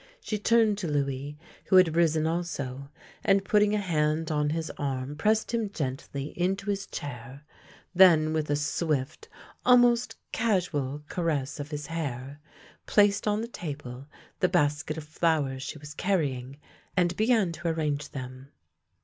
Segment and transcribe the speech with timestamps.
[0.19, 2.89] She turned to Louis, who had risen also,
[3.23, 7.43] and putting a hand on his arm pressed him gently into his chair,
[7.93, 9.29] then, with a swift,
[9.63, 12.39] almost casual, caress of his hair,
[12.87, 14.07] placed on the table
[14.39, 16.57] the basket of flow ers she was carrying,
[16.97, 18.49] and began to arrange them.